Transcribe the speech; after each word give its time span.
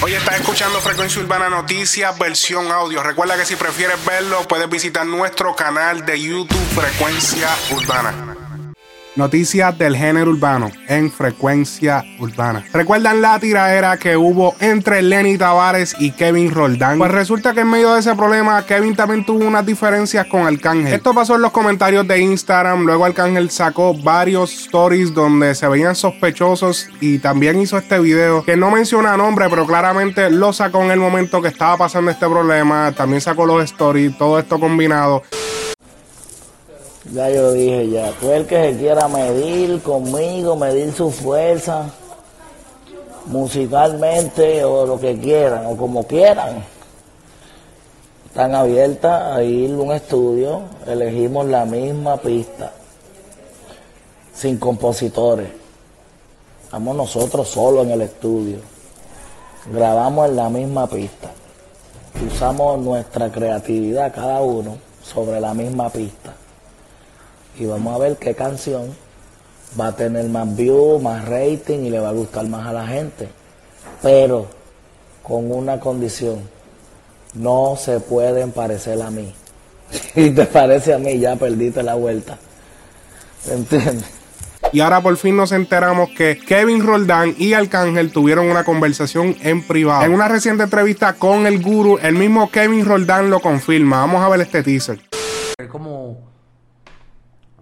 Hoy 0.00 0.14
estás 0.14 0.38
escuchando 0.40 0.80
Frecuencia 0.80 1.20
Urbana 1.20 1.48
Noticias, 1.48 2.16
versión 2.16 2.70
audio. 2.70 3.02
Recuerda 3.02 3.36
que 3.36 3.44
si 3.44 3.56
prefieres 3.56 4.04
verlo, 4.04 4.46
puedes 4.46 4.70
visitar 4.70 5.04
nuestro 5.04 5.56
canal 5.56 6.06
de 6.06 6.20
YouTube 6.20 6.56
Frecuencia 6.72 7.48
Urbana. 7.72 8.27
Noticias 9.18 9.76
del 9.76 9.96
género 9.96 10.30
urbano 10.30 10.70
en 10.86 11.10
frecuencia 11.10 12.04
urbana. 12.20 12.64
¿Recuerdan 12.72 13.20
la 13.20 13.40
tiradera 13.40 13.96
que 13.96 14.16
hubo 14.16 14.54
entre 14.60 15.02
Lenny 15.02 15.36
Tavares 15.36 15.96
y 15.98 16.12
Kevin 16.12 16.54
Roldán? 16.54 16.98
Pues 16.98 17.10
resulta 17.10 17.52
que 17.52 17.62
en 17.62 17.68
medio 17.68 17.94
de 17.94 17.98
ese 17.98 18.14
problema, 18.14 18.64
Kevin 18.64 18.94
también 18.94 19.26
tuvo 19.26 19.44
unas 19.44 19.66
diferencias 19.66 20.24
con 20.26 20.46
Arcángel. 20.46 20.94
Esto 20.94 21.12
pasó 21.12 21.34
en 21.34 21.42
los 21.42 21.50
comentarios 21.50 22.06
de 22.06 22.20
Instagram. 22.20 22.84
Luego 22.84 23.06
Arcángel 23.06 23.50
sacó 23.50 23.92
varios 23.92 24.52
stories 24.52 25.12
donde 25.12 25.56
se 25.56 25.66
veían 25.66 25.96
sospechosos 25.96 26.88
y 27.00 27.18
también 27.18 27.60
hizo 27.60 27.76
este 27.76 27.98
video 27.98 28.44
que 28.44 28.56
no 28.56 28.70
menciona 28.70 29.16
nombre, 29.16 29.48
pero 29.50 29.66
claramente 29.66 30.30
lo 30.30 30.52
sacó 30.52 30.84
en 30.84 30.92
el 30.92 31.00
momento 31.00 31.42
que 31.42 31.48
estaba 31.48 31.76
pasando 31.76 32.12
este 32.12 32.28
problema. 32.28 32.92
También 32.92 33.20
sacó 33.20 33.46
los 33.46 33.64
stories, 33.64 34.16
todo 34.16 34.38
esto 34.38 34.60
combinado. 34.60 35.24
Ya 37.12 37.30
yo 37.30 37.52
dije 37.52 37.88
ya, 37.88 38.12
tú 38.20 38.30
el 38.30 38.46
que 38.46 38.70
se 38.70 38.78
quiera 38.78 39.08
medir 39.08 39.80
conmigo, 39.80 40.56
medir 40.56 40.92
su 40.92 41.10
fuerza, 41.10 41.90
musicalmente 43.26 44.62
o 44.62 44.84
lo 44.84 45.00
que 45.00 45.18
quieran, 45.18 45.64
o 45.66 45.76
como 45.76 46.06
quieran. 46.06 46.62
Están 48.26 48.54
abiertas 48.54 49.36
a 49.36 49.42
ir 49.42 49.72
a 49.72 49.78
un 49.78 49.92
estudio, 49.92 50.60
elegimos 50.86 51.46
la 51.46 51.64
misma 51.64 52.18
pista, 52.18 52.72
sin 54.34 54.58
compositores. 54.58 55.48
Estamos 56.64 56.94
nosotros 56.94 57.48
solos 57.48 57.86
en 57.86 57.92
el 57.92 58.02
estudio. 58.02 58.58
Grabamos 59.72 60.28
en 60.28 60.36
la 60.36 60.50
misma 60.50 60.86
pista. 60.86 61.30
Usamos 62.26 62.78
nuestra 62.80 63.32
creatividad 63.32 64.12
cada 64.14 64.42
uno 64.42 64.76
sobre 65.02 65.40
la 65.40 65.54
misma 65.54 65.88
pista 65.88 66.27
y 67.58 67.66
vamos 67.66 67.94
a 67.94 67.98
ver 67.98 68.16
qué 68.16 68.34
canción 68.34 68.94
va 69.78 69.88
a 69.88 69.96
tener 69.96 70.26
más 70.28 70.56
view, 70.56 70.98
más 71.00 71.26
rating 71.26 71.80
y 71.80 71.90
le 71.90 71.98
va 71.98 72.10
a 72.10 72.12
gustar 72.12 72.46
más 72.46 72.66
a 72.66 72.72
la 72.72 72.86
gente. 72.86 73.28
Pero 74.02 74.46
con 75.22 75.50
una 75.50 75.78
condición, 75.80 76.40
no 77.34 77.76
se 77.76 78.00
pueden 78.00 78.52
parecer 78.52 79.00
a 79.02 79.10
mí. 79.10 79.34
Si 80.14 80.30
te 80.30 80.44
parece 80.44 80.92
a 80.92 80.98
mí, 80.98 81.18
ya 81.18 81.36
perdiste 81.36 81.82
la 81.82 81.94
vuelta. 81.94 82.38
¿Entiendes? 83.50 84.04
Y 84.72 84.80
ahora 84.80 85.00
por 85.00 85.16
fin 85.16 85.36
nos 85.36 85.52
enteramos 85.52 86.10
que 86.10 86.38
Kevin 86.38 86.84
Roldán 86.84 87.34
y 87.38 87.54
Arcángel 87.54 88.12
tuvieron 88.12 88.50
una 88.50 88.64
conversación 88.64 89.34
en 89.40 89.66
privado. 89.66 90.04
En 90.04 90.12
una 90.12 90.28
reciente 90.28 90.64
entrevista 90.64 91.14
con 91.14 91.46
el 91.46 91.62
guru, 91.62 91.98
el 92.02 92.14
mismo 92.14 92.50
Kevin 92.50 92.84
Roldán 92.84 93.30
lo 93.30 93.40
confirma. 93.40 94.00
Vamos 94.00 94.22
a 94.22 94.28
ver 94.28 94.42
este 94.42 94.62
teaser. 94.62 95.00
Como 95.70 96.27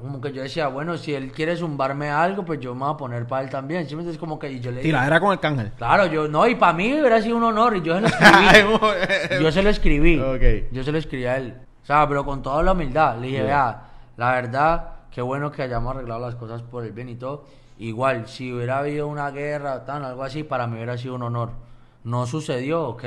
como 0.01 0.21
que 0.21 0.31
yo 0.33 0.43
decía, 0.43 0.69
bueno, 0.69 0.99
si 0.99 1.15
él 1.15 1.33
quiere 1.33 1.57
zumbarme 1.57 2.11
algo, 2.11 2.45
pues 2.45 2.61
yo 2.61 2.75
me 2.75 2.85
voy 2.85 2.95
a 2.95 2.97
poner 2.97 3.27
para 3.27 3.43
él 3.43 3.51
también. 3.51 3.89
¿Sí 3.89 3.95
me 3.95 4.03
entiendes? 4.03 4.19
Como 4.19 4.39
que 4.39 4.53
y 4.53 4.61
yo 4.61 4.71
le 4.71 4.83
dije, 4.83 4.95
era 4.95 5.19
con 5.19 5.33
el 5.33 5.41
cángel. 5.41 5.73
Claro, 5.73 6.07
yo, 6.07 6.29
no, 6.29 6.47
y 6.47 6.55
para 6.55 6.75
mí 6.75 6.93
hubiera 6.93 7.23
sido 7.23 7.37
un 7.37 7.45
honor 7.45 7.77
y 7.77 7.83
yo 7.83 7.95
se 7.95 8.03
lo 8.03 8.09
escribí. 8.09 8.79
yo 9.43 9.53
se 9.53 9.63
lo 9.63 9.71
escribí. 9.71 10.23
Yo 10.71 10.85
se 10.85 10.93
lo 10.93 10.99
escribí 10.99 11.25
a 11.25 11.37
él. 11.39 11.57
O 11.83 11.87
sea, 11.87 12.07
pero 12.07 12.25
con 12.27 12.43
toda 12.43 12.63
la 12.63 12.73
humildad. 12.73 13.17
Le 13.19 13.29
dije, 13.29 13.43
vea, 13.43 13.85
la 14.17 14.33
verdad, 14.33 14.91
qué 15.11 15.23
bueno 15.23 15.51
que 15.51 15.63
hayamos 15.63 15.95
arreglado 15.95 16.21
las 16.21 16.35
cosas 16.35 16.63
por 16.63 16.85
el 16.85 16.93
bien 16.93 17.09
y 17.09 17.15
todo. 17.15 17.45
Igual, 17.79 18.29
si 18.29 18.53
hubiera 18.53 18.79
habido 18.79 19.09
una 19.09 19.31
guerra, 19.31 19.85
tal, 19.87 20.05
algo 20.05 20.23
así, 20.23 20.43
para 20.43 20.67
mí 20.67 20.77
hubiera 20.77 20.99
sido 20.99 21.15
un 21.15 21.23
honor. 21.23 21.53
No 22.05 22.27
sucedió, 22.27 22.89
ok. 22.89 23.05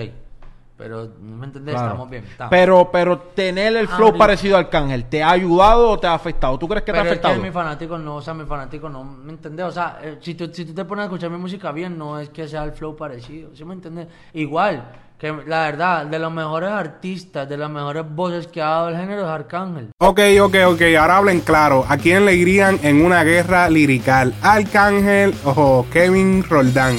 Pero, 0.79 1.09
¿no 1.21 1.35
me 1.35 1.45
entendés? 1.45 1.73
Claro. 1.75 1.87
Estamos 1.89 2.09
bien. 2.09 2.23
estamos. 2.23 2.49
Pero, 2.49 2.89
pero 2.89 3.17
tener 3.19 3.75
el 3.75 3.85
Ah, 3.91 3.95
flow 3.97 4.17
parecido 4.17 4.55
al 4.55 4.69
cángel, 4.69 5.05
¿te 5.09 5.21
ha 5.21 5.31
ayudado 5.31 5.89
o 5.89 5.99
te 5.99 6.07
ha 6.07 6.13
afectado? 6.13 6.57
¿Tú 6.57 6.69
crees 6.69 6.83
que 6.83 6.93
Pero 6.93 7.03
te 7.03 7.09
ha 7.09 7.13
es 7.13 7.19
que 7.19 7.27
afectado? 7.27 7.43
mis 7.43 7.53
fanáticos 7.53 7.99
no, 7.99 8.15
o 8.15 8.21
sea, 8.21 8.33
mis 8.33 8.47
fanáticos 8.47 8.89
no, 8.89 9.03
¿me 9.03 9.33
entiendes? 9.33 9.65
O 9.65 9.71
sea, 9.71 9.99
eh, 10.01 10.17
si, 10.21 10.35
tú, 10.35 10.49
si 10.53 10.63
tú 10.63 10.73
te 10.73 10.85
pones 10.85 11.03
a 11.03 11.05
escuchar 11.07 11.29
mi 11.31 11.37
música 11.37 11.73
bien, 11.73 11.97
no 11.97 12.17
es 12.17 12.29
que 12.29 12.47
sea 12.47 12.63
el 12.63 12.71
flow 12.71 12.95
parecido, 12.95 13.49
¿sí 13.53 13.65
me 13.65 13.73
entiendes? 13.73 14.07
Igual, 14.33 14.89
que 15.17 15.33
la 15.47 15.63
verdad, 15.63 16.05
de 16.05 16.17
los 16.17 16.31
mejores 16.31 16.69
artistas, 16.69 17.49
de 17.49 17.57
las 17.57 17.69
mejores 17.69 18.05
voces 18.09 18.47
que 18.47 18.61
ha 18.61 18.69
dado 18.69 18.87
el 18.87 18.95
género 18.95 19.23
es 19.23 19.27
Arcángel. 19.27 19.89
Ok, 19.99 20.21
ok, 20.41 20.55
ok, 20.65 20.81
ahora 20.97 21.17
hablen 21.17 21.41
claro. 21.41 21.83
¿A 21.89 21.97
quién 21.97 22.23
le 22.25 22.35
irían 22.35 22.79
en 22.83 23.03
una 23.05 23.25
guerra 23.25 23.69
lirical? 23.69 24.33
¿Arcángel 24.41 25.33
o 25.43 25.85
Kevin 25.91 26.41
Roldán? 26.49 26.95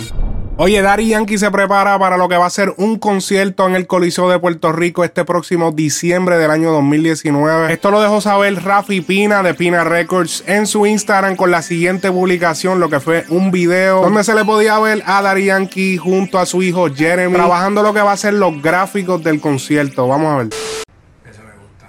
Oye, 0.63 0.83
Daddy 0.83 1.09
Yankee 1.09 1.39
se 1.39 1.51
prepara 1.51 1.99
para 1.99 2.19
lo 2.19 2.29
que 2.29 2.37
va 2.37 2.45
a 2.45 2.51
ser 2.51 2.75
un 2.77 2.99
concierto 2.99 3.67
en 3.67 3.75
el 3.75 3.87
Coliseo 3.87 4.29
de 4.29 4.39
Puerto 4.39 4.73
Rico 4.73 5.05
este 5.05 5.25
próximo 5.25 5.73
diciembre 5.73 6.37
del 6.37 6.51
año 6.51 6.71
2019. 6.71 7.73
Esto 7.73 7.91
lo 7.91 8.03
dejó 8.03 8.21
saber 8.21 8.63
Rafi 8.63 9.01
Pina 9.01 9.43
de 9.43 9.55
Pina 9.55 9.85
Records 9.85 10.45
en 10.47 10.67
su 10.67 10.85
Instagram 10.85 11.37
con 11.37 11.51
la 11.51 11.63
siguiente 11.63 12.13
publicación, 12.13 12.79
lo 12.79 12.91
que 12.91 13.01
fue 13.01 13.25
un 13.31 13.51
video 13.51 14.03
donde 14.03 14.23
se 14.23 14.35
le 14.35 14.45
podía 14.45 14.79
ver 14.79 15.03
a 15.07 15.23
Daddy 15.23 15.47
Yankee 15.47 15.97
junto 15.97 16.39
a 16.39 16.45
su 16.45 16.63
hijo 16.63 16.95
Jeremy 16.95 17.33
trabajando 17.33 17.83
lo 17.83 17.95
que 17.95 18.03
va 18.03 18.13
a 18.13 18.19
ser 18.19 18.35
los 18.35 18.61
gráficos 18.61 19.25
del 19.25 19.41
concierto. 19.41 20.09
Vamos 20.09 20.31
a 20.31 20.37
ver. 20.37 20.47
Eso 20.49 21.41
me 21.41 21.57
gusta. 21.59 21.87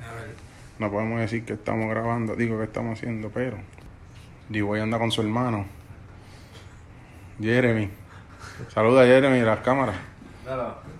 A 0.00 0.14
ver. 0.14 0.34
No 0.78 0.90
podemos 0.90 1.20
decir 1.20 1.44
que 1.44 1.52
estamos 1.52 1.90
grabando, 1.90 2.34
digo 2.36 2.56
que 2.56 2.64
estamos 2.64 2.96
haciendo, 2.98 3.28
pero 3.28 3.58
D-Boy 4.48 4.80
anda 4.80 4.98
con 4.98 5.12
su 5.12 5.20
hermano, 5.20 5.66
Jeremy. 7.38 8.03
Saluda 8.72 9.02
a 9.02 9.06
Jeremy 9.06 9.40
a 9.40 9.44
las 9.44 9.60
cámaras. 9.60 9.96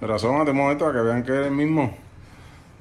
Pero 0.00 0.15
asómate 0.15 0.50
un 0.50 0.56
momento 0.56 0.87
para 0.87 0.98
que 0.98 1.04
vean 1.04 1.22
que 1.22 1.32
eres 1.32 1.47
el 1.47 1.53
mismo. 1.53 1.97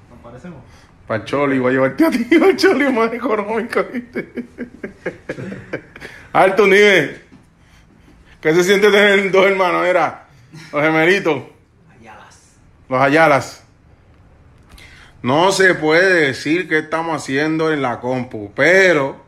¿Nos 0.10 0.20
parecemos? 0.20 0.60
Para 1.08 1.22
el 1.22 1.26
Choli, 1.26 1.60
voy 1.60 1.72
a 1.72 1.74
llevarte 1.74 2.06
a 2.06 2.12
ti, 2.12 2.28
el 2.32 2.56
Choli 2.56 2.86
es 2.86 2.94
más 2.94 3.12
económico, 3.14 3.84
¿viste? 3.92 4.46
Alto 6.32 6.66
nivel. 6.66 7.22
¿Qué 8.40 8.54
se 8.54 8.64
siente 8.64 8.90
tener 8.90 9.32
dos 9.32 9.46
hermanos? 9.46 9.86
Era 9.86 10.28
los 10.72 10.82
gemelitos. 10.82 11.44
Los 12.90 13.02
Ayalas. 13.02 13.64
No 15.22 15.52
se 15.54 15.74
puede 15.76 16.28
decir 16.28 16.68
qué 16.68 16.80
estamos 16.80 17.22
haciendo 17.22 17.72
en 17.72 17.82
la 17.82 18.02
compu, 18.02 18.52
pero 18.54 19.23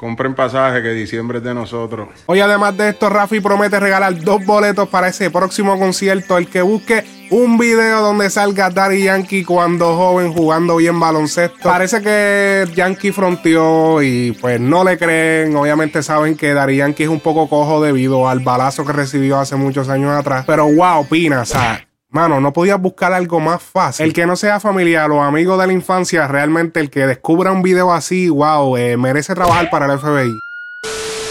compren 0.00 0.34
pasaje 0.34 0.80
que 0.80 0.94
diciembre 0.94 1.38
es 1.38 1.44
de 1.44 1.52
nosotros. 1.52 2.08
Hoy 2.24 2.40
además 2.40 2.74
de 2.74 2.88
esto, 2.88 3.10
Rafi 3.10 3.40
promete 3.40 3.78
regalar 3.78 4.18
dos 4.18 4.42
boletos 4.46 4.88
para 4.88 5.08
ese 5.08 5.30
próximo 5.30 5.78
concierto. 5.78 6.38
El 6.38 6.48
que 6.48 6.62
busque 6.62 7.04
un 7.30 7.58
video 7.58 8.00
donde 8.00 8.30
salga 8.30 8.70
Daddy 8.70 9.04
Yankee 9.04 9.44
cuando 9.44 9.94
joven 9.94 10.32
jugando 10.32 10.76
bien 10.76 10.98
baloncesto. 10.98 11.68
Parece 11.68 12.00
que 12.00 12.64
Yankee 12.74 13.12
fronteó 13.12 14.00
y 14.02 14.32
pues 14.40 14.58
no 14.58 14.84
le 14.84 14.96
creen. 14.96 15.54
Obviamente 15.54 16.02
saben 16.02 16.34
que 16.34 16.54
Daddy 16.54 16.76
Yankee 16.76 17.02
es 17.02 17.10
un 17.10 17.20
poco 17.20 17.46
cojo 17.50 17.82
debido 17.82 18.26
al 18.26 18.40
balazo 18.40 18.86
que 18.86 18.94
recibió 18.94 19.38
hace 19.38 19.56
muchos 19.56 19.90
años 19.90 20.12
atrás. 20.12 20.44
Pero 20.46 20.66
wow, 20.66 21.06
Pina, 21.06 21.44
sea, 21.44 21.86
Mano, 22.12 22.40
no 22.40 22.52
podías 22.52 22.80
buscar 22.80 23.12
algo 23.12 23.38
más 23.38 23.62
fácil. 23.62 24.06
El 24.06 24.12
que 24.12 24.26
no 24.26 24.34
sea 24.34 24.58
familiar 24.58 25.08
o 25.12 25.22
amigo 25.22 25.56
de 25.56 25.68
la 25.68 25.72
infancia, 25.72 26.26
realmente 26.26 26.80
el 26.80 26.90
que 26.90 27.06
descubra 27.06 27.52
un 27.52 27.62
video 27.62 27.92
así, 27.92 28.28
wow, 28.28 28.76
eh, 28.76 28.96
merece 28.96 29.32
trabajar 29.32 29.70
para 29.70 29.86
el 29.86 29.96
FBI. 29.96 30.40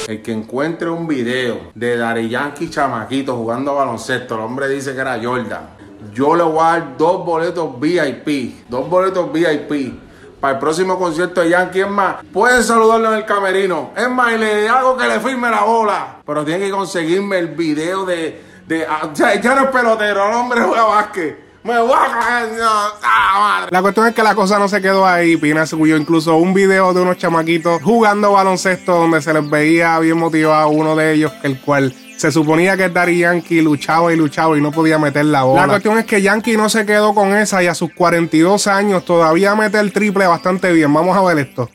El 0.07 0.21
que 0.21 0.31
encuentre 0.31 0.89
un 0.89 1.05
video 1.05 1.71
de 1.75 1.97
Dari 1.97 2.29
Yankee 2.29 2.69
chamaquito 2.69 3.35
jugando 3.35 3.75
baloncesto, 3.75 4.35
el 4.35 4.41
hombre 4.41 4.69
dice 4.69 4.93
que 4.93 5.01
era 5.01 5.19
Jordan. 5.21 5.69
Yo 6.13 6.33
le 6.33 6.43
voy 6.43 6.59
a 6.61 6.63
dar 6.63 6.97
dos 6.97 7.25
boletos 7.25 7.77
VIP, 7.77 8.69
dos 8.69 8.89
boletos 8.89 9.33
VIP 9.33 9.99
para 10.39 10.53
el 10.53 10.59
próximo 10.59 10.97
concierto 10.97 11.41
de 11.41 11.49
Yankee. 11.49 11.81
Es 11.81 11.89
más, 11.89 12.23
pueden 12.31 12.63
saludarlo 12.63 13.11
en 13.11 13.19
el 13.19 13.25
camerino. 13.25 13.91
Es 13.97 14.09
más, 14.09 14.33
y 14.33 14.37
le 14.37 14.69
hago 14.69 14.95
que 14.95 15.07
le 15.07 15.19
firme 15.19 15.49
la 15.49 15.63
bola. 15.63 16.21
Pero 16.25 16.45
tiene 16.45 16.65
que 16.65 16.71
conseguirme 16.71 17.37
el 17.37 17.49
video 17.49 18.05
de. 18.05 18.48
De 18.69 18.85
ah, 18.87 19.09
ya, 19.15 19.41
ya 19.41 19.55
no 19.55 19.63
es 19.63 19.69
pelotero, 19.71 20.27
el 20.27 20.33
hombre 20.33 20.61
juega 20.61 20.83
básquet. 20.83 21.49
Me 21.63 21.77
voy 21.81 21.91
a 21.91 22.19
caer, 22.19 22.51
no, 22.53 22.69
ah, 22.69 23.35
madre. 23.39 23.71
La 23.71 23.81
cuestión 23.81 24.07
es 24.07 24.13
que 24.13 24.21
la 24.23 24.35
cosa 24.35 24.59
no 24.59 24.69
se 24.69 24.79
quedó 24.79 25.05
ahí. 25.05 25.35
Pina 25.37 25.65
subió 25.65 25.97
incluso 25.97 26.37
un 26.37 26.53
video 26.53 26.93
de 26.93 27.01
unos 27.01 27.17
chamaquitos 27.17 27.81
jugando 27.81 28.31
baloncesto 28.31 28.95
donde 28.95 29.21
se 29.21 29.33
les 29.33 29.49
veía 29.49 29.97
bien 29.99 30.17
motivado 30.17 30.69
uno 30.69 30.95
de 30.95 31.13
ellos, 31.13 31.33
el 31.41 31.59
cual 31.59 31.93
se 32.15 32.31
suponía 32.31 32.77
que 32.77 32.89
Daddy 32.89 33.19
Yankee 33.19 33.61
luchaba 33.61 34.13
y 34.13 34.15
luchaba 34.15 34.55
y 34.57 34.61
no 34.61 34.71
podía 34.71 34.99
meter 34.99 35.25
la 35.25 35.43
bola. 35.43 35.61
La 35.63 35.67
cuestión 35.67 35.97
es 35.97 36.05
que 36.05 36.21
Yankee 36.21 36.55
no 36.55 36.69
se 36.69 36.85
quedó 36.85 37.15
con 37.15 37.35
esa 37.35 37.63
y 37.63 37.67
a 37.67 37.73
sus 37.73 37.91
42 37.93 38.67
años 38.67 39.03
todavía 39.03 39.55
mete 39.55 39.79
el 39.79 39.91
triple 39.91 40.27
bastante 40.27 40.71
bien. 40.71 40.93
Vamos 40.93 41.17
a 41.17 41.21
ver 41.23 41.39
esto. 41.39 41.69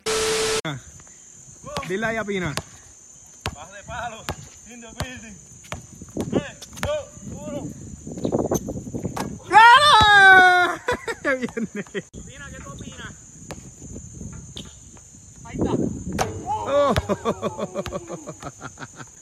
Dile 1.88 2.06
ahí 2.06 2.16
a 2.16 2.24
Pina. 2.24 2.54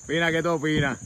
Pina, 0.06 0.30
¿qué 0.30 0.42
tú 0.42 0.50
opinas? 0.52 0.98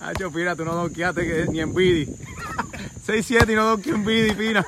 Hacho, 0.00 0.30
Pina, 0.32 0.54
tú 0.56 0.64
no 0.64 0.74
donkeaste 0.74 1.26
que 1.26 1.46
ni 1.50 1.60
en 1.60 1.74
Bidi. 1.74 2.06
6-7 3.06 3.52
y 3.52 3.54
no 3.54 3.64
donkeó 3.64 3.94
en 3.94 4.04
Bidi, 4.04 4.34
Pina. 4.34 4.66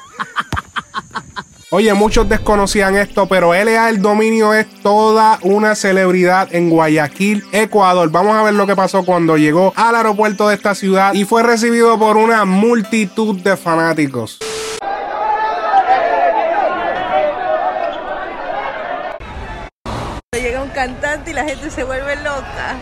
Oye, 1.70 1.92
muchos 1.92 2.26
desconocían 2.26 2.96
esto, 2.96 3.26
pero 3.28 3.52
LA 3.52 3.90
El 3.90 4.00
Dominio 4.00 4.54
es 4.54 4.66
toda 4.80 5.38
una 5.42 5.74
celebridad 5.74 6.48
en 6.54 6.70
Guayaquil, 6.70 7.44
Ecuador. 7.52 8.10
Vamos 8.10 8.34
a 8.36 8.42
ver 8.42 8.54
lo 8.54 8.66
que 8.66 8.74
pasó 8.74 9.04
cuando 9.04 9.36
llegó 9.36 9.74
al 9.76 9.94
aeropuerto 9.94 10.48
de 10.48 10.54
esta 10.54 10.74
ciudad 10.74 11.12
y 11.12 11.26
fue 11.26 11.42
recibido 11.42 11.98
por 11.98 12.16
una 12.16 12.46
multitud 12.46 13.38
de 13.42 13.54
fanáticos. 13.58 14.38
Llega 20.32 20.62
un 20.62 20.70
cantante 20.70 21.32
y 21.32 21.34
la 21.34 21.44
gente 21.44 21.70
se 21.70 21.84
vuelve 21.84 22.16
loca. 22.16 22.76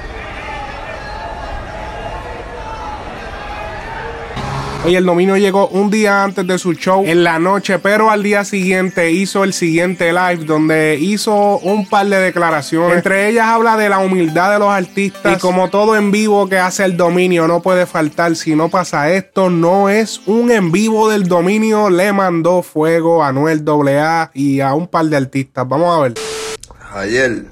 Oye, 4.84 4.98
el 4.98 5.04
dominio 5.04 5.36
llegó 5.36 5.66
un 5.68 5.90
día 5.90 6.22
antes 6.22 6.46
de 6.46 6.58
su 6.58 6.74
show 6.74 7.04
en 7.04 7.24
la 7.24 7.40
noche, 7.40 7.78
pero 7.80 8.10
al 8.10 8.22
día 8.22 8.44
siguiente 8.44 9.10
hizo 9.10 9.42
el 9.42 9.52
siguiente 9.52 10.12
live 10.12 10.44
donde 10.44 10.96
hizo 11.00 11.58
un 11.58 11.88
par 11.88 12.06
de 12.06 12.18
declaraciones. 12.18 12.98
Entre 12.98 13.28
ellas 13.28 13.46
habla 13.46 13.76
de 13.76 13.88
la 13.88 13.98
humildad 13.98 14.52
de 14.52 14.58
los 14.60 14.68
artistas 14.68 15.36
y 15.36 15.40
como 15.40 15.70
todo 15.70 15.96
en 15.96 16.12
vivo 16.12 16.48
que 16.48 16.58
hace 16.58 16.84
el 16.84 16.96
dominio 16.96 17.48
no 17.48 17.62
puede 17.62 17.86
faltar. 17.86 18.36
Si 18.36 18.54
no 18.54 18.68
pasa 18.68 19.10
esto, 19.10 19.50
no 19.50 19.88
es 19.88 20.20
un 20.26 20.52
en 20.52 20.70
vivo 20.70 21.08
del 21.10 21.24
dominio. 21.24 21.90
Le 21.90 22.12
mandó 22.12 22.62
fuego 22.62 23.24
a 23.24 23.32
Noel 23.32 23.64
AA 23.66 24.30
y 24.34 24.60
a 24.60 24.74
un 24.74 24.86
par 24.86 25.06
de 25.06 25.16
artistas. 25.16 25.66
Vamos 25.68 25.98
a 25.98 26.02
ver. 26.02 26.14
Ayer. 26.94 27.44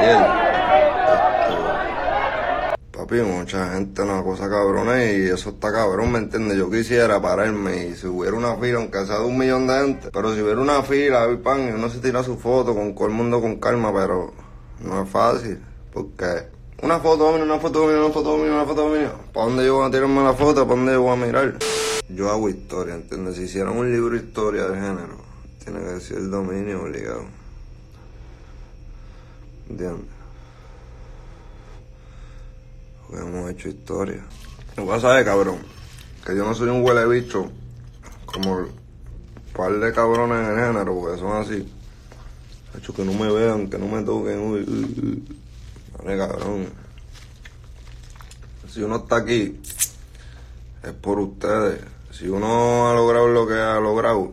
Ayer 0.00 0.47
mucha 3.10 3.72
gente, 3.72 4.02
una 4.02 4.22
cosa 4.22 4.48
cabrona 4.50 5.02
y 5.02 5.28
eso 5.28 5.50
está 5.50 5.72
cabrón, 5.72 6.12
¿me 6.12 6.18
entiendes? 6.18 6.58
Yo 6.58 6.70
quisiera 6.70 7.20
pararme 7.20 7.86
y 7.86 7.94
si 7.94 8.06
hubiera 8.06 8.36
una 8.36 8.54
fila, 8.56 8.78
aunque 8.78 9.06
sea 9.06 9.18
de 9.18 9.24
un 9.24 9.38
millón 9.38 9.66
de 9.66 9.74
gente, 9.80 10.10
pero 10.12 10.34
si 10.34 10.42
hubiera 10.42 10.60
una 10.60 10.82
fila, 10.82 11.26
pan, 11.42 11.72
uno 11.74 11.88
se 11.88 12.00
tira 12.00 12.22
su 12.22 12.36
foto 12.36 12.74
con 12.74 12.94
todo 12.94 13.06
el 13.06 13.12
mundo 13.12 13.40
con 13.40 13.56
calma, 13.56 13.92
pero 13.94 14.32
no 14.84 15.02
es 15.02 15.08
fácil, 15.08 15.58
porque 15.92 16.48
una 16.82 17.00
foto 17.00 17.32
mía, 17.32 17.44
una 17.44 17.58
foto 17.58 17.86
mía, 17.86 17.98
una 17.98 18.10
foto 18.10 18.36
mía, 18.36 18.52
una 18.52 18.64
foto 18.66 18.88
mía, 18.88 19.12
¿para 19.32 19.46
dónde 19.46 19.64
yo 19.64 19.76
voy 19.76 19.88
a 19.88 19.90
tirarme 19.90 20.22
la 20.22 20.34
foto? 20.34 20.66
¿Para 20.66 20.76
dónde 20.76 20.92
yo 20.92 21.02
voy 21.02 21.12
a 21.12 21.26
mirar? 21.26 21.58
Yo 22.10 22.30
hago 22.30 22.48
historia, 22.50 22.94
¿entiendes? 22.94 23.36
Si 23.36 23.44
hicieran 23.44 23.76
un 23.76 23.90
libro 23.90 24.10
de 24.14 24.24
historia 24.24 24.64
de 24.64 24.74
género, 24.74 25.16
tiene 25.64 25.80
que 25.80 25.86
decir 25.86 26.18
el 26.18 26.30
dominio 26.30 26.82
obligado. 26.82 27.24
¿Entiendes? 29.70 30.17
Hemos 33.12 33.50
hecho 33.50 33.68
historia. 33.68 34.24
Lo 34.76 34.86
vas 34.86 35.04
a 35.04 35.24
cabrón, 35.24 35.58
que 36.24 36.36
yo 36.36 36.44
no 36.44 36.54
soy 36.54 36.68
un 36.68 36.82
huele 36.84 37.06
bicho 37.06 37.50
como 38.26 38.56
un 38.56 38.68
par 39.54 39.72
de 39.72 39.92
cabrones 39.92 40.48
en 40.48 40.56
género, 40.56 40.94
porque 40.94 41.18
son 41.18 41.36
así. 41.36 41.66
hecho 42.76 42.94
que 42.94 43.04
no 43.04 43.12
me 43.12 43.32
vean, 43.32 43.68
que 43.68 43.78
no 43.78 43.88
me 43.88 44.02
toquen. 44.02 44.40
Uy, 44.40 45.24
Vale, 45.98 46.16
cabrón. 46.16 46.66
Si 48.68 48.82
uno 48.82 48.96
está 48.96 49.16
aquí, 49.16 49.60
es 50.82 50.92
por 50.92 51.18
ustedes. 51.18 51.80
Si 52.12 52.28
uno 52.28 52.88
ha 52.88 52.94
logrado 52.94 53.28
lo 53.28 53.46
que 53.46 53.54
ha 53.54 53.80
logrado, 53.80 54.32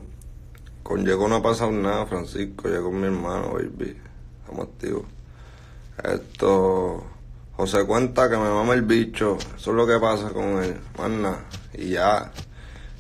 con 0.84 1.04
Diego 1.04 1.28
no 1.28 1.36
ha 1.36 1.42
pasado 1.42 1.72
nada, 1.72 2.06
Francisco, 2.06 2.68
llegó 2.68 2.92
mi 2.92 3.06
hermano, 3.06 3.54
baby. 3.54 3.98
Estamos 4.42 4.68
activos. 4.68 5.06
Esto 6.04 7.04
José 7.58 7.86
cuenta 7.86 8.30
que 8.30 8.38
me 8.38 8.50
mama 8.50 8.74
el 8.74 8.82
bicho. 8.82 9.38
Eso 9.56 9.72
es 9.72 9.76
lo 9.76 9.88
que 9.88 9.98
pasa 10.00 10.30
con 10.30 10.62
él. 10.62 10.80
Más 10.98 11.38
Y 11.74 11.92
ya. 11.92 12.32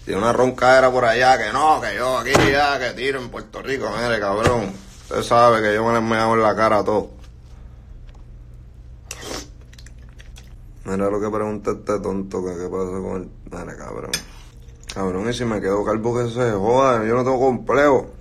Tiene 0.05 0.21
una 0.21 0.31
roncadera 0.31 0.91
por 0.91 1.03
allá 1.03 1.37
que 1.37 1.51
no, 1.51 1.81
que 1.81 1.95
yo 1.95 2.19
aquí 2.19 2.31
ya, 2.51 2.79
que 2.79 2.91
tiro 2.91 3.19
en 3.19 3.29
Puerto 3.29 3.61
Rico. 3.61 3.89
Mire, 3.89 4.19
cabrón. 4.19 4.71
Usted 5.01 5.23
sabe 5.23 5.61
que 5.61 5.73
yo 5.73 5.83
me 5.83 5.99
le 5.99 6.21
hago 6.21 6.35
en 6.35 6.41
la 6.43 6.55
cara 6.55 6.83
todo. 6.83 7.09
Mira 10.85 11.09
lo 11.09 11.19
que 11.19 11.29
pregunta 11.29 11.71
este 11.71 11.99
tonto, 11.99 12.45
que 12.45 12.51
qué 12.51 12.69
pasa 12.69 12.91
con 13.01 13.23
él. 13.23 13.29
Mira, 13.51 13.75
cabrón. 13.75 14.11
Cabrón, 14.93 15.29
y 15.29 15.33
si 15.33 15.43
me 15.43 15.59
quedo 15.59 15.83
calvo 15.83 16.15
que 16.15 16.29
se 16.29 16.51
joda, 16.51 17.03
yo 17.03 17.15
no 17.15 17.23
tengo 17.23 17.39
complejo. 17.39 18.14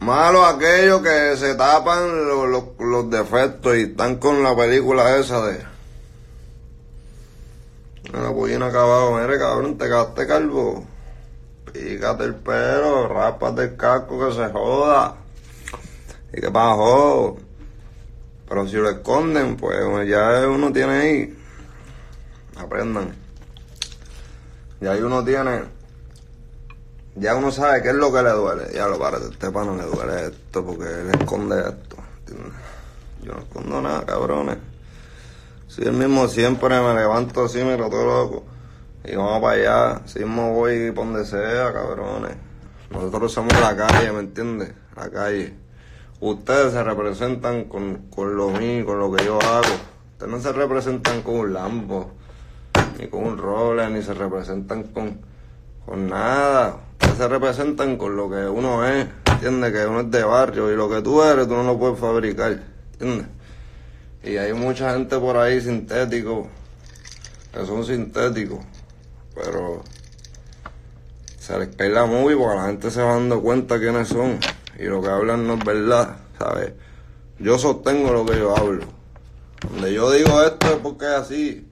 Malo 0.00 0.44
aquellos 0.44 1.02
que 1.02 1.36
se 1.36 1.54
tapan 1.56 2.28
los, 2.28 3.10
defectos 3.10 3.76
y 3.76 3.82
están 3.82 4.16
con 4.16 4.42
la 4.42 4.56
película 4.56 5.16
esa 5.16 5.44
de. 5.46 5.64
La 8.12 8.32
pollina 8.32 8.66
acabado, 8.66 9.18
mire 9.18 9.38
cabrón, 9.38 9.76
te 9.76 9.86
quedaste 9.86 10.26
calvo. 10.26 10.86
Pícate 11.72 12.24
el 12.24 12.36
pelo, 12.36 13.08
rápate 13.08 13.64
el 13.64 13.76
casco 13.76 14.26
que 14.26 14.34
se 14.34 14.48
joda. 14.50 15.16
¿Y 16.32 16.40
qué 16.40 16.50
pasó? 16.50 17.36
Pero 18.48 18.66
si 18.66 18.76
lo 18.76 18.88
esconden, 18.88 19.56
pues 19.56 20.08
ya 20.08 20.48
uno 20.48 20.72
tiene 20.72 20.92
ahí. 20.92 21.38
Aprendan. 22.56 23.14
Y 24.80 24.86
ahí 24.86 25.02
uno 25.02 25.24
tiene 25.24 25.77
ya 27.18 27.34
uno 27.34 27.50
sabe 27.50 27.82
qué 27.82 27.88
es 27.88 27.94
lo 27.94 28.12
que 28.12 28.22
le 28.22 28.30
duele. 28.30 28.72
Ya 28.72 28.86
lo 28.86 28.98
para, 28.98 29.18
este 29.18 29.50
no 29.50 29.76
le 29.76 29.84
duele 29.84 30.26
esto 30.26 30.64
porque 30.64 30.84
él 30.84 31.10
esconde 31.18 31.60
esto. 31.60 31.96
Yo 33.22 33.32
no 33.32 33.38
escondo 33.40 33.80
nada, 33.82 34.04
cabrones. 34.06 34.58
Si 35.66 35.82
el 35.82 35.92
mismo 35.92 36.28
siempre 36.28 36.80
me 36.80 36.94
levanto 36.94 37.44
así, 37.44 37.62
me 37.64 37.76
lo 37.76 37.90
todo 37.90 38.04
loco. 38.04 38.44
Y 39.04 39.16
vamos 39.16 39.40
para 39.40 39.54
allá. 39.54 40.02
Si 40.06 40.20
mismo 40.20 40.54
voy 40.54 40.90
por 40.92 41.06
donde 41.06 41.24
sea, 41.24 41.72
cabrones. 41.72 42.36
Nosotros 42.90 43.32
somos 43.32 43.52
la 43.60 43.76
calle, 43.76 44.12
¿me 44.12 44.20
entiendes? 44.20 44.72
La 44.96 45.10
calle. 45.10 45.54
Ustedes 46.20 46.72
se 46.72 46.82
representan 46.82 47.64
con, 47.64 48.08
con 48.10 48.36
lo 48.36 48.50
mío, 48.50 48.86
con 48.86 48.98
lo 48.98 49.12
que 49.12 49.24
yo 49.24 49.38
hago. 49.40 49.74
Ustedes 50.12 50.32
no 50.32 50.40
se 50.40 50.52
representan 50.52 51.22
con 51.22 51.36
un 51.36 51.52
Lambo, 51.52 52.12
ni 52.98 53.08
con 53.08 53.24
un 53.24 53.38
Roller, 53.38 53.90
ni 53.90 54.02
se 54.02 54.14
representan 54.14 54.84
con, 54.84 55.20
con 55.84 56.08
nada 56.08 56.87
se 57.18 57.28
representan 57.28 57.96
con 57.96 58.16
lo 58.16 58.30
que 58.30 58.46
uno 58.46 58.86
es, 58.86 59.06
¿entiendes? 59.26 59.72
Que 59.72 59.86
uno 59.86 60.00
es 60.00 60.10
de 60.10 60.22
barrio 60.22 60.72
y 60.72 60.76
lo 60.76 60.88
que 60.88 61.02
tú 61.02 61.22
eres 61.22 61.48
tú 61.48 61.54
no 61.54 61.64
lo 61.64 61.78
puedes 61.78 61.98
fabricar, 61.98 62.62
¿entiendes? 62.92 63.26
Y 64.22 64.36
hay 64.36 64.52
mucha 64.52 64.92
gente 64.94 65.18
por 65.18 65.36
ahí 65.36 65.60
sintético, 65.60 66.48
que 67.52 67.66
son 67.66 67.84
sintéticos, 67.84 68.60
pero 69.34 69.82
se 71.38 71.58
les 71.58 71.74
cae 71.74 71.90
la 71.90 72.06
movie 72.06 72.36
porque 72.36 72.56
la 72.56 72.66
gente 72.66 72.90
se 72.90 73.02
va 73.02 73.14
dando 73.14 73.42
cuenta 73.42 73.78
quiénes 73.78 74.08
son 74.08 74.38
y 74.78 74.84
lo 74.84 75.02
que 75.02 75.08
hablan 75.08 75.46
no 75.46 75.54
es 75.54 75.64
verdad, 75.64 76.16
¿sabes? 76.38 76.72
Yo 77.40 77.58
sostengo 77.58 78.12
lo 78.12 78.24
que 78.24 78.38
yo 78.38 78.56
hablo. 78.56 78.84
Donde 79.68 79.92
yo 79.92 80.10
digo 80.12 80.42
esto 80.42 80.68
es 80.68 80.76
porque 80.76 81.04
es 81.06 81.12
así. 81.12 81.68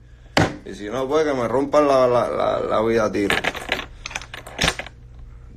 Y 0.65 0.73
si 0.73 0.89
no, 0.89 1.07
pues 1.07 1.25
que 1.25 1.33
me 1.33 1.47
rompan 1.47 1.87
la, 1.87 2.05
la, 2.07 2.59
la, 2.59 2.81
vida 2.81 3.05
a 3.05 3.11
tiro. 3.11 3.35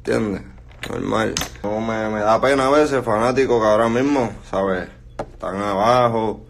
¿Entiendes? 0.01 0.43
Normal. 0.89 1.35
No, 1.63 1.79
me, 1.79 2.09
me 2.09 2.21
da 2.21 2.41
pena 2.41 2.69
a 2.69 2.71
veces 2.71 3.05
fanáticos 3.05 3.61
que 3.61 3.69
ahora 3.69 3.91
mismo, 3.91 4.33
¿sabes? 4.51 4.89
Están 5.19 5.61
abajo, 5.61 6.41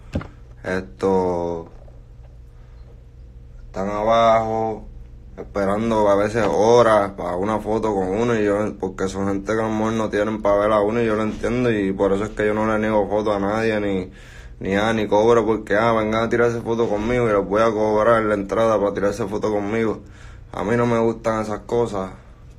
esto. 0.63 1.69
Están 3.67 3.89
abajo, 3.89 4.85
esperando 5.37 6.09
a 6.09 6.15
veces 6.15 6.47
horas 6.49 7.11
para 7.17 7.35
una 7.35 7.59
foto 7.59 7.93
con 7.93 8.09
uno 8.09 8.39
y 8.39 8.45
yo, 8.45 8.57
porque 8.79 9.09
son 9.09 9.27
gente 9.27 9.53
que 9.53 9.59
a 9.59 9.65
lo 9.65 9.71
mejor 9.71 9.95
no 9.95 10.09
tienen 10.11 10.41
para 10.41 10.57
ver 10.57 10.73
a 10.73 10.81
uno 10.81 11.03
y 11.03 11.07
yo 11.07 11.17
lo 11.17 11.25
entiendo 11.25 11.73
y 11.73 11.93
por 11.93 12.13
eso 12.13 12.25
es 12.27 12.31
que 12.31 12.47
yo 12.47 12.55
no 12.55 12.69
le 12.69 12.79
niego 12.79 13.09
foto 13.09 13.33
a 13.33 13.41
nadie 13.41 13.81
ni, 13.81 14.13
ni 14.61 14.77
a 14.77 14.93
ni 14.93 15.09
cobro 15.09 15.45
porque 15.45 15.75
ah, 15.75 15.93
vengan 15.93 16.23
a 16.23 16.29
tirarse 16.29 16.61
foto 16.61 16.89
conmigo 16.89 17.29
y 17.29 17.33
les 17.33 17.45
voy 17.45 17.63
a 17.63 17.73
cobrar 17.73 18.23
la 18.23 18.35
entrada 18.35 18.79
para 18.79 18.95
tirarse 18.95 19.27
foto 19.27 19.51
conmigo. 19.51 20.03
A 20.53 20.63
mí 20.63 20.77
no 20.77 20.87
me 20.87 21.01
gustan 21.01 21.43
esas 21.43 21.61
cosas 21.61 22.11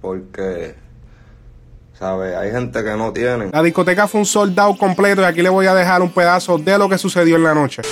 porque, 0.01 0.75
¿sabes? 1.97 2.35
Hay 2.35 2.51
gente 2.51 2.83
que 2.83 2.91
no 2.97 3.13
tiene. 3.13 3.49
La 3.51 3.63
discoteca 3.63 4.07
fue 4.07 4.19
un 4.21 4.25
soldado 4.25 4.75
completo 4.77 5.21
y 5.21 5.25
aquí 5.25 5.41
le 5.41 5.49
voy 5.49 5.67
a 5.67 5.73
dejar 5.73 6.01
un 6.01 6.11
pedazo 6.11 6.57
de 6.57 6.77
lo 6.77 6.89
que 6.89 6.97
sucedió 6.97 7.35
en 7.35 7.43
la 7.43 7.53
noche. 7.53 7.83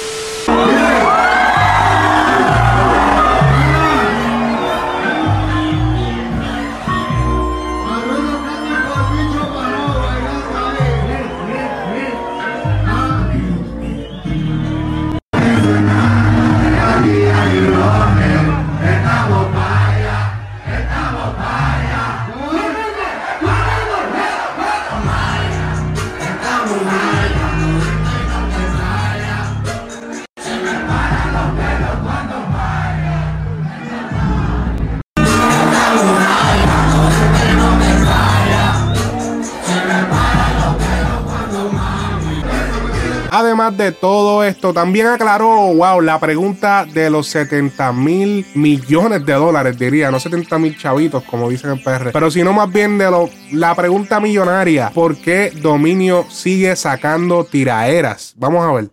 De 43.59 43.91
todo 43.91 44.45
esto, 44.45 44.73
también 44.73 45.07
aclaró, 45.07 45.73
wow, 45.73 45.99
la 45.99 46.17
pregunta 46.17 46.85
de 46.85 47.09
los 47.09 47.27
70 47.27 47.91
mil 47.91 48.45
millones 48.55 49.25
de 49.25 49.33
dólares, 49.33 49.77
diría, 49.77 50.09
no 50.09 50.19
70 50.19 50.57
mil 50.59 50.77
chavitos, 50.77 51.23
como 51.23 51.49
dicen 51.49 51.71
en 51.71 51.83
PR, 51.83 52.11
pero 52.13 52.31
sino 52.31 52.53
más 52.53 52.71
bien 52.71 52.97
de 52.97 53.11
lo, 53.11 53.29
la 53.51 53.75
pregunta 53.75 54.21
millonaria, 54.21 54.91
¿por 54.93 55.17
qué 55.17 55.51
Dominio 55.61 56.25
sigue 56.29 56.73
sacando 56.77 57.43
tiraeras? 57.43 58.33
Vamos 58.37 58.65
a 58.65 58.71
ver. 58.71 58.89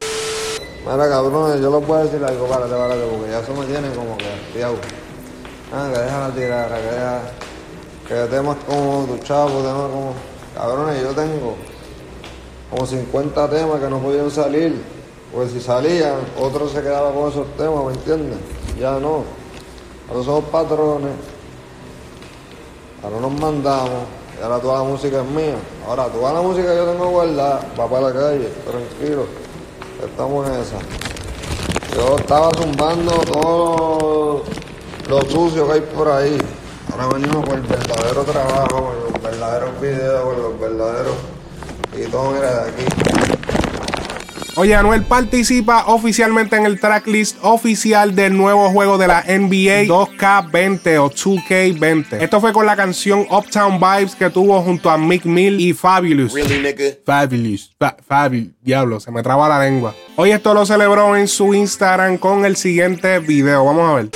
Mira, 0.80 1.08
cabrón, 1.08 1.62
yo 1.62 1.70
lo 1.70 1.80
puedo 1.80 2.02
decir 2.02 2.24
algo, 2.24 2.48
párate, 2.48 2.74
párate, 2.74 3.02
porque 3.08 3.30
ya 3.30 3.38
eso 3.38 3.54
me 3.54 3.66
tiene 3.66 3.88
como 3.90 4.16
que, 4.18 4.24
tío. 4.52 4.74
Ah, 5.72 5.90
que 5.92 6.00
deja 6.00 6.28
la 6.28 6.34
tirada, 6.34 6.76
que 6.76 6.86
deja. 6.86 7.20
Que 8.08 8.36
temas 8.36 8.56
como 8.66 9.04
tu 9.04 9.18
chavo, 9.24 9.62
temas 9.62 9.90
como. 9.90 10.14
Cabrones, 10.56 11.02
yo 11.02 11.10
tengo 11.10 11.56
como 12.70 12.86
50 12.86 13.50
temas 13.50 13.80
que 13.80 13.88
no 13.88 13.98
podían 13.98 14.30
salir. 14.30 14.82
Porque 15.32 15.50
si 15.50 15.60
salían, 15.60 16.14
otro 16.40 16.68
se 16.68 16.80
quedaba 16.82 17.12
con 17.12 17.30
esos 17.30 17.46
temas, 17.56 17.84
¿me 17.84 17.92
entiendes? 17.92 18.38
Ya 18.78 18.92
no. 18.98 19.24
Ahora 20.08 20.24
somos 20.24 20.44
patrones. 20.44 21.12
Ahora 23.02 23.20
nos 23.20 23.40
mandamos. 23.40 24.04
Y 24.38 24.42
ahora 24.42 24.58
toda 24.58 24.78
la 24.78 24.84
música 24.84 25.20
es 25.20 25.26
mía. 25.26 25.56
Ahora 25.86 26.06
toda 26.06 26.32
la 26.32 26.42
música 26.42 26.70
que 26.70 26.76
yo 26.76 26.84
tengo 26.86 27.08
guardada 27.08 27.60
va 27.78 27.88
para 27.88 28.08
la 28.08 28.12
calle, 28.12 28.48
tranquilo. 28.64 29.26
Estamos 30.04 30.46
en 30.48 30.54
esa. 30.54 30.76
Yo 31.94 32.16
estaba 32.16 32.50
zumbando 32.54 33.12
todo 33.32 34.42
lo 35.08 35.20
sucio 35.22 35.66
que 35.66 35.72
hay 35.72 35.80
por 35.80 36.08
ahí. 36.08 36.38
Ahora 36.92 37.08
venimos 37.14 37.44
con 37.46 37.56
el 37.56 37.62
verdadero 37.62 38.24
trabajo, 38.24 38.68
con 38.68 39.12
los 39.12 39.22
verdaderos 39.22 39.80
videos, 39.80 40.24
con 40.24 40.42
los 40.42 40.60
verdaderos. 40.60 41.35
Y 41.96 42.10
todo 42.10 42.36
era 42.36 42.64
de 42.64 42.70
aquí. 42.70 42.84
Oye, 44.58 44.74
Anuel 44.74 45.02
participa 45.02 45.84
oficialmente 45.86 46.56
en 46.56 46.64
el 46.64 46.80
tracklist 46.80 47.36
oficial 47.42 48.14
del 48.14 48.34
nuevo 48.34 48.70
juego 48.70 48.96
de 48.96 49.06
la 49.06 49.20
NBA 49.20 49.84
2K20 49.84 50.98
o 50.98 51.10
2K20. 51.10 52.22
Esto 52.22 52.40
fue 52.40 52.54
con 52.54 52.64
la 52.64 52.74
canción 52.74 53.26
Uptown 53.30 53.78
Vibes 53.78 54.14
que 54.14 54.30
tuvo 54.30 54.62
junto 54.62 54.88
a 54.88 54.96
Mick 54.96 55.26
Mill 55.26 55.60
y 55.60 55.74
Fabulous. 55.74 56.32
Really, 56.32 56.60
nigga? 56.60 56.84
Fabulous. 57.04 57.74
Fa 57.78 57.96
Fabulous. 58.08 58.48
Diablo, 58.62 58.98
se 58.98 59.10
me 59.10 59.22
traba 59.22 59.46
la 59.46 59.58
lengua. 59.58 59.94
Hoy 60.16 60.32
esto 60.32 60.54
lo 60.54 60.64
celebró 60.64 61.14
en 61.16 61.28
su 61.28 61.52
Instagram 61.52 62.16
con 62.16 62.46
el 62.46 62.56
siguiente 62.56 63.18
video. 63.18 63.62
Vamos 63.62 63.90
a 63.90 63.94
ver. 63.96 64.10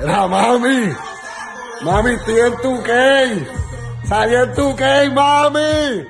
Era 0.00 0.28
mami. 0.28 0.92
Mami, 1.82 2.12
estoy 2.12 2.38
en 2.38 2.52
2K. 2.52 3.63
¿Sabías 4.08 4.54
tú 4.54 4.76
qué, 4.76 5.10
mami? 5.12 6.06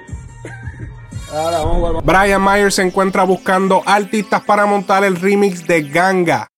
Ahora, 1.32 1.58
vamos. 1.58 2.04
Brian 2.04 2.42
Mayer 2.42 2.72
se 2.72 2.82
encuentra 2.82 3.24
buscando 3.24 3.82
artistas 3.86 4.42
para 4.42 4.66
montar 4.66 5.04
el 5.04 5.16
remix 5.16 5.66
de 5.66 5.82
Ganga. 5.82 6.48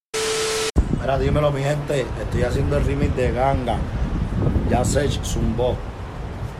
Mira, 1.00 1.18
dímelo, 1.18 1.50
mi 1.50 1.62
gente. 1.62 2.06
Estoy 2.20 2.42
haciendo 2.42 2.76
el 2.78 2.84
remix 2.84 3.14
de 3.16 3.32
Ganga. 3.32 3.76
Ya 4.70 4.84
se 4.84 5.08
zumbó. 5.22 5.76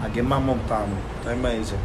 ¿A 0.04 0.08
quién 0.08 0.28
más 0.28 0.40
montamos? 0.40 0.98
Ustedes 1.18 1.38
me 1.38 1.58
dicen. 1.58 1.78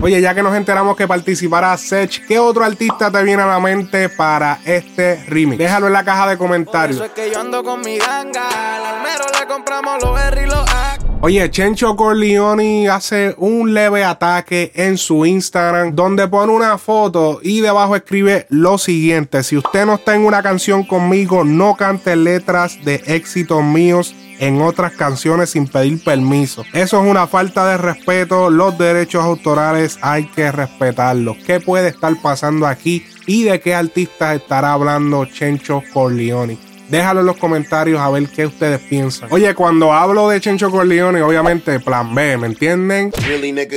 Oye, 0.00 0.20
ya 0.20 0.34
que 0.34 0.42
nos 0.42 0.54
enteramos 0.54 0.96
que 0.96 1.06
participará 1.06 1.76
Sech, 1.76 2.26
¿qué 2.26 2.38
otro 2.38 2.64
artista 2.64 3.10
te 3.10 3.22
viene 3.22 3.42
a 3.42 3.46
la 3.46 3.60
mente 3.60 4.08
para 4.08 4.58
este 4.64 5.24
remix? 5.28 5.58
Déjalo 5.58 5.86
en 5.86 5.92
la 5.92 6.04
caja 6.04 6.28
de 6.28 6.38
comentarios. 6.38 6.98
Por 6.98 7.06
eso 7.06 7.14
es 7.14 7.24
que 7.24 7.32
yo 7.32 7.40
ando 7.40 7.62
con 7.62 7.80
mi 7.80 7.98
ganga. 7.98 8.76
Al 8.76 8.84
almero 8.96 9.24
le 9.38 9.46
compramos 9.46 10.02
los 10.02 10.20
R 10.20 10.42
y 10.42 10.46
los 10.46 10.68
A. 10.74 11.01
Oye, 11.24 11.48
Chencho 11.52 11.94
Corleone 11.94 12.88
hace 12.88 13.36
un 13.38 13.74
leve 13.74 14.02
ataque 14.02 14.72
en 14.74 14.98
su 14.98 15.24
Instagram 15.24 15.94
donde 15.94 16.26
pone 16.26 16.52
una 16.52 16.78
foto 16.78 17.38
y 17.40 17.60
debajo 17.60 17.94
escribe 17.94 18.48
lo 18.50 18.76
siguiente. 18.76 19.44
Si 19.44 19.56
usted 19.56 19.86
no 19.86 19.94
está 19.94 20.16
en 20.16 20.24
una 20.24 20.42
canción 20.42 20.82
conmigo, 20.82 21.44
no 21.44 21.76
cante 21.76 22.16
letras 22.16 22.84
de 22.84 22.96
éxitos 23.06 23.62
míos 23.62 24.16
en 24.40 24.60
otras 24.62 24.94
canciones 24.94 25.50
sin 25.50 25.68
pedir 25.68 26.02
permiso. 26.02 26.64
Eso 26.72 27.00
es 27.00 27.08
una 27.08 27.28
falta 27.28 27.68
de 27.68 27.76
respeto. 27.76 28.50
Los 28.50 28.76
derechos 28.76 29.22
autorales 29.22 30.00
hay 30.02 30.24
que 30.26 30.50
respetarlos. 30.50 31.36
¿Qué 31.46 31.60
puede 31.60 31.90
estar 31.90 32.20
pasando 32.20 32.66
aquí? 32.66 33.06
¿Y 33.28 33.44
de 33.44 33.60
qué 33.60 33.76
artistas 33.76 34.34
estará 34.34 34.72
hablando 34.72 35.24
Chencho 35.26 35.84
Corleone? 35.92 36.71
Déjalo 36.88 37.20
en 37.20 37.26
los 37.26 37.36
comentarios 37.36 38.00
a 38.00 38.10
ver 38.10 38.28
qué 38.28 38.46
ustedes 38.46 38.80
piensan. 38.80 39.28
Oye, 39.32 39.54
cuando 39.54 39.92
hablo 39.92 40.28
de 40.28 40.40
Chencho 40.40 40.70
Corleone, 40.70 41.22
obviamente 41.22 41.80
plan 41.80 42.14
B, 42.14 42.36
¿me 42.36 42.48
entienden? 42.48 43.12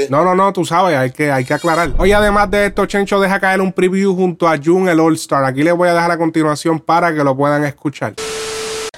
No, 0.10 0.24
no, 0.24 0.36
no, 0.36 0.52
tú 0.52 0.66
sabes, 0.66 0.98
hay 0.98 1.12
que, 1.12 1.32
hay 1.32 1.46
que 1.46 1.54
aclarar. 1.54 1.94
Oye, 1.98 2.14
además 2.14 2.52
de 2.52 2.68
esto, 2.68 2.86
Chencho 2.86 3.20
deja 3.20 3.40
caer 3.40 3.62
un 3.62 3.72
preview 3.72 4.16
junto 4.16 4.48
a 4.48 4.58
Jun, 4.58 4.90
el 4.90 5.00
All 5.00 5.16
Star. 5.16 5.46
Aquí 5.46 5.64
les 5.64 5.74
voy 5.74 5.88
a 5.90 5.94
dejar 5.94 6.12
a 6.12 6.18
continuación 6.18 6.80
para 6.80 7.14
que 7.14 7.24
lo 7.24 7.38
puedan 7.38 7.64
escuchar. 7.64 8.16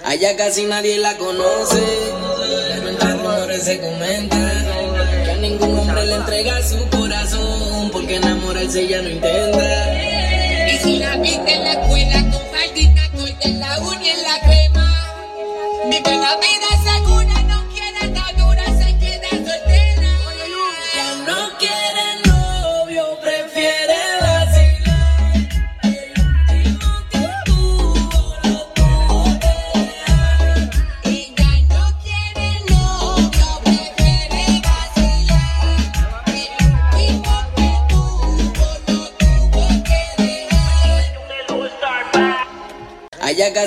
Allá 0.07 0.37
casi 0.37 0.65
nadie 0.65 0.97
la 0.99 1.17
conoce. 1.17 1.83
Pero 2.77 2.89
entre 2.89 3.11
rumores 3.11 3.63
se 3.63 3.79
comenta. 3.79 4.37
Que 5.25 5.31
a 5.31 5.35
ningún 5.35 5.79
hombre 5.79 6.05
le 6.05 6.15
entrega 6.15 6.61
su 6.63 6.77
corazón. 6.89 7.91
Porque 7.91 8.15
enamorarse 8.15 8.83
ella 8.83 9.01
no 9.01 9.09
intenta. 9.09 10.73
Y 10.73 10.77
si 10.77 10.99
la 10.99 11.17
viste 11.17 11.53
en 11.53 11.63
la 11.63 11.71
escuela 11.73 12.26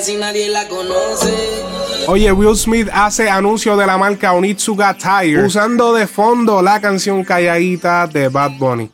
casi 0.01 0.15
nadie 0.15 0.49
la 0.49 0.67
conoce. 0.67 1.31
Oye, 2.07 2.31
Will 2.31 2.55
Smith 2.55 2.89
hace 2.91 3.29
anuncio 3.29 3.77
de 3.77 3.85
la 3.85 3.99
marca 3.99 4.33
Onitsuga 4.33 4.95
Tire 4.95 5.45
usando 5.45 5.93
de 5.93 6.07
fondo 6.07 6.59
la 6.63 6.81
canción 6.81 7.23
Calladita 7.23 8.07
de 8.07 8.27
Bad 8.27 8.57
Bunny. 8.57 8.89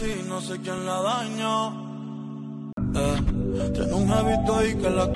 Así, 0.00 0.24
no 0.26 0.40
sé 0.40 0.58
quién 0.60 0.86
la 0.86 1.02
dañó. 1.02 2.72
Eh, 2.94 3.70
tiene 3.74 3.92
un 3.92 4.08
jevito 4.08 4.56
ahí 4.56 4.74
que 4.74 4.90
la 4.90 5.12